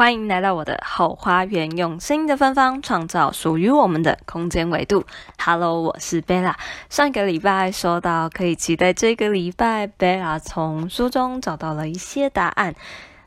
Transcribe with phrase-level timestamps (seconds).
[0.00, 5.04] 欢迎来到我的后花园，用声音的芬芳创造属于我们的空间维度。
[5.38, 6.54] Hello，我是 Bella。
[6.88, 12.74] 上个礼拜说到可以期待这个礼拜，Bella 从书中找到了一些答案。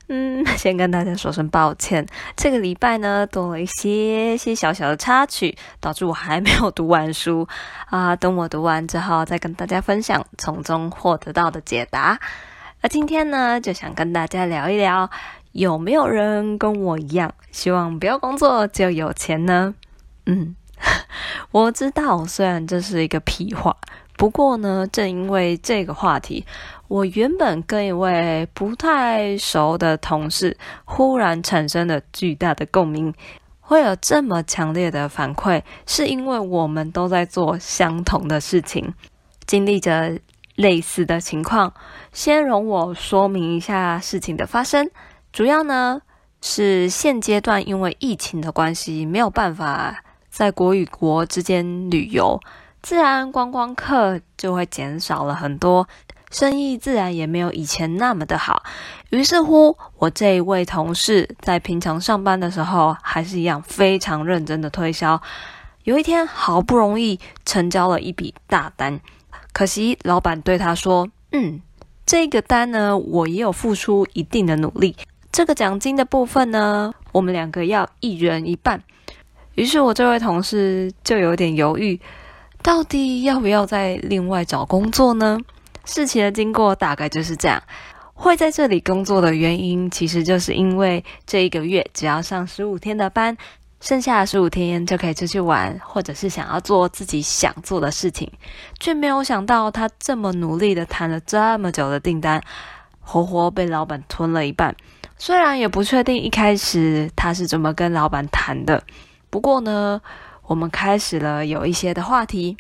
[0.08, 7.48] 嗯， 先跟大家说声抱歉，这个礼拜呢多了一些些小小的插曲，导致我还没有读完书
[7.92, 8.16] 啊。
[8.16, 12.20] 等我读完之后，再跟大家分享从中获得到的解答。
[12.82, 15.12] 而今天呢，就想跟大家聊一聊。
[15.54, 19.76] 有没有人跟我一样，希望不要工作就有钱呢？
[20.26, 20.56] 嗯，
[21.52, 23.78] 我知道，虽然这是一个屁话，
[24.18, 26.44] 不过呢，正因为这个话题，
[26.88, 33.14] 我原本跟一位不太熟的同事忽然产生了巨大的共鸣，
[33.60, 38.92] 会有这么强烈的反馈，是因为我们都在做相同的事情，
[39.46, 40.18] 经历着
[40.56, 41.72] 类似的情况。
[42.12, 44.90] 先容我说明一下事情的发生。
[45.34, 46.00] 主要呢
[46.44, 52.40] 是现阶段因为疫情的关系，没有办法在国与国之间旅游，
[52.84, 55.88] 自然观光客就会减少了很多，
[56.30, 58.62] 生意自然也没有以前那么的好。
[59.10, 65.20] 于是乎，我这一位同事在平常上班的时候，还是一样非常认真的推销。
[65.84, 69.00] 有一天，好不容易成交了一笔大单，
[69.52, 71.60] 可惜老板对他说：“嗯，
[72.06, 74.96] 这个单呢，我也有付出一定的努力。”
[75.34, 78.84] 这个奖金的部分呢，我们两个要一人一半。
[79.56, 82.00] 于是我这位同事就有点犹豫，
[82.62, 85.40] 到底要不要再另外找工作呢？
[85.86, 87.64] 事情的经过大概就是这样。
[88.14, 93.36] 会在这里工作的原因，其实就是因为这一个月只要上十五天的班，
[93.82, 98.32] 剩下的十五天就可以出去玩，或者是想要做自己想做的事情。
[98.80, 102.40] 却没有想到，他这么努力的谈了这么久的订单，
[103.04, 104.76] 活活被老板吞了一半。
[105.18, 108.84] 虽然也不确定一开始他是怎么跟老板谈的，
[109.30, 110.02] 不过呢，
[110.48, 112.58] 我们开始了有一些的话题，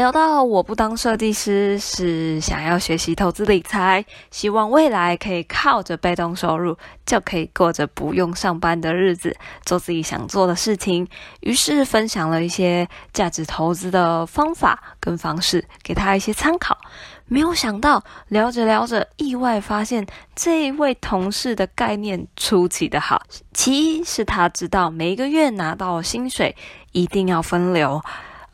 [0.00, 6.74] 聊到我不当设计师是想要学习投资理财，希望未来可以靠着被动收入
[7.04, 9.36] 就可以过着不用上班的日子，
[9.66, 11.06] 做自己想做的事情。
[11.40, 16.78] 于是分享了一些价值投资的方法跟方式，给他一些参考。
[17.26, 23.22] 没有想到，聊着聊着，意外发现这一位同事的概念出奇的好。
[23.52, 26.56] 其一是他知道每一个月拿到薪水
[26.92, 28.00] 一定要分流，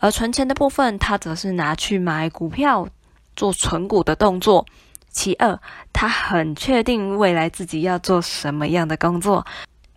[0.06, 2.86] 而存钱的部分他则是拿去买股票
[3.34, 4.64] 做存股的动作。
[5.08, 5.58] 其二，
[5.92, 9.44] 他很确定未来自己要做什么样的工作，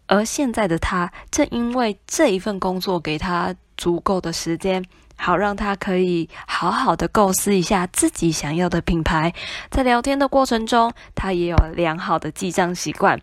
[0.08, 4.84] 而现在的他正因为这一份工作给他足够的时间。
[5.16, 9.31] 好，让他可以好好的构思一下自己想要的品牌。
[9.70, 13.22] 在聊天的过程中，他也有良好的记账习惯，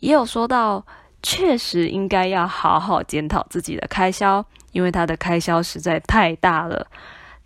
[0.00, 0.84] 也有说到，
[1.22, 6.86] 确实应该要好好检讨自己的开销，因为他的开销实在太大了。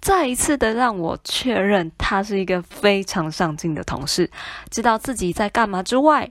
[0.00, 4.30] 再一次的让我确认，他是一个非常上进的同事，
[4.70, 6.30] 知道自己在干嘛之外，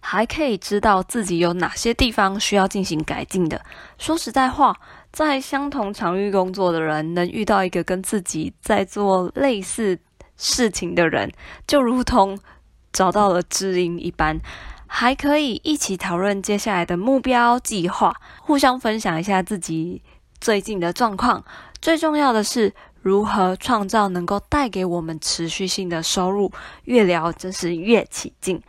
[0.00, 3.60] 还可以知道自己有哪些地方需要进行改进的。
[3.98, 4.78] 说实在话。
[5.12, 9.98] 在相同场域工作的人，能遇到一个跟自己在做类似
[10.38, 11.30] 事情的人，
[11.66, 12.38] 就如同
[12.94, 14.40] 找到了知音一般，
[14.86, 20.00] 还可以一起讨论接下来的目标计划，互相分享一下自己
[20.42, 21.44] 最近的状况。
[21.80, 26.50] 最重要的是，如何创造能够带给我们持续性的收入。
[26.82, 28.60] 越聊真是越起劲。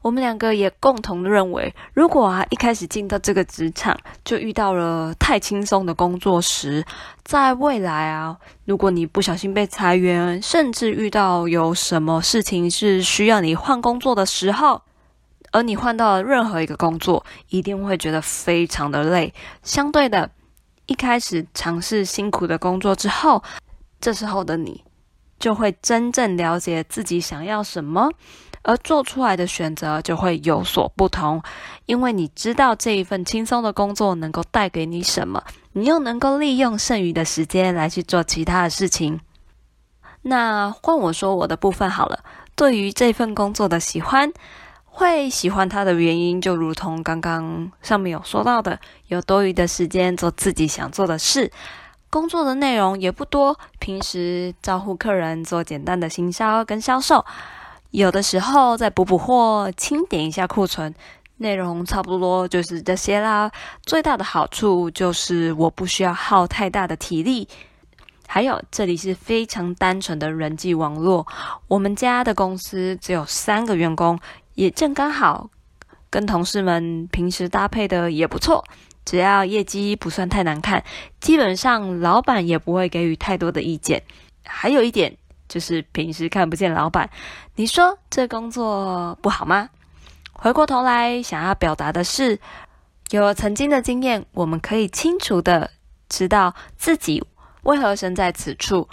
[0.00, 6.84] 我们两个也共同认为，如果啊一开始进到这个职场就遇到了太轻松的工作时，
[7.24, 14.82] 在未来啊，如果你不小心被裁员，甚至遇到有什么事情是需要你换工作的时候，
[15.50, 19.34] 而你换到了任何一个工作，一定会觉得非常的累。
[19.64, 20.30] 相对的，
[20.88, 23.42] 一开始尝试辛苦的工作之后，
[24.00, 24.82] 这时候的你
[25.38, 28.10] 就会真正了解自己想要什么。
[28.62, 31.42] 而做出来的选择就会有所不同，
[31.86, 35.42] 因为你知道这一份轻松的工作能够带给你什么，
[35.72, 39.20] 你又能够利用剩余的时间来去做其他的事情。
[40.22, 42.24] 那换我说我的部分好了，
[42.56, 44.30] 对于这份工作的喜欢，
[44.98, 51.48] 会喜欢它的原因，就如同刚刚上面有说到的，有多余的时间做自己想做的事，
[52.10, 57.24] 工作的内容也不多，平时招呼客人做简单的行销跟销售。
[57.92, 60.92] 有的时候再补补货，清点一下库存，
[61.36, 63.48] 内容差不多就是这些啦。
[63.82, 67.46] 最大的好处就是我不需要耗太大的体力，
[68.26, 71.24] 还有这里是非常单纯的人际网络。
[71.68, 74.18] 我们家的公司只有三个员工，
[74.58, 75.48] 也正刚好
[76.10, 78.64] 跟同事们平时搭配的也不错，
[79.04, 80.82] 只要业绩不算太难看，
[81.20, 84.02] 基本上老板也不会给予太多的意见。
[84.44, 85.16] 还有一点
[85.48, 87.08] 就是平时看不见老板，
[87.54, 89.70] 你说这工作不好吗？
[90.32, 92.40] 回过头来想要表达的是，
[93.10, 95.70] 有了曾经的经验，我们可以清楚的
[96.08, 97.24] 知道自己
[97.62, 98.88] 为何身在此处。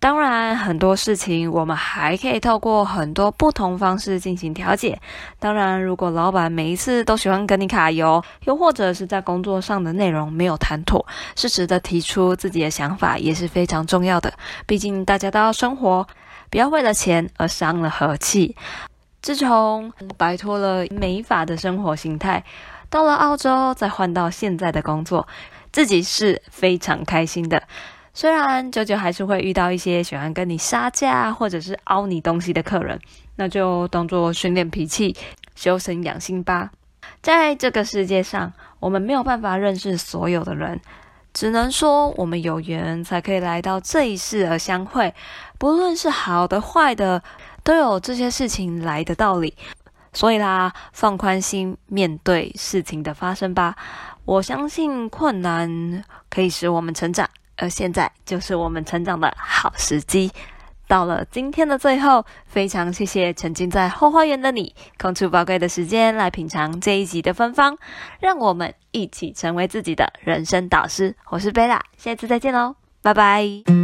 [0.00, 4.98] 当然，很多事情我们还可以透过很多不同方式进行调解。
[5.38, 11.06] 当然，如果老板每一次都喜欢跟你卡油，又或者是在工作上的内容没有谈妥，
[11.36, 14.32] 适时的提出自己的想法也是非常重要的。
[14.66, 16.06] 毕竟大家都要生活，
[16.48, 18.56] 不要为了钱而伤了和气。
[19.20, 22.42] 自从摆脱了美法的生活形态，
[22.88, 25.28] 到了澳洲，再换到现在的工作，
[25.70, 27.62] 自己是非常开心的。
[28.12, 33.00] 虽然久久还是会遇到一些喜欢跟你杀价或者是凹你东西的客人，
[33.36, 35.16] 那就当做训练脾气、
[35.54, 36.70] 修身养性吧。
[37.22, 40.80] 在这个世界上，我们没有办法认识所有的人，
[41.32, 45.14] 只能说我们有缘才可以来到这一世而相会。
[45.56, 47.22] 不论是好的坏的，
[47.62, 49.54] 都有这些事情来的道理。
[50.12, 53.76] 所以啦，放宽心面对事情的发生吧。
[54.24, 57.28] 我相信困难可以使我们成长。
[57.60, 60.32] 而现在就是我们成长的好时机，
[60.88, 67.76] 到了今天的最后，非常谢谢沉浸在后花园的你，空出宝贵的时间来品尝这一集的芬芳，
[68.18, 71.14] 让我们一起成为自己的人生导师。
[71.28, 73.79] 我是贝拉，下次再见喽，拜拜。